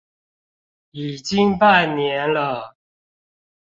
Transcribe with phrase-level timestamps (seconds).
[0.89, 2.75] 已經半年了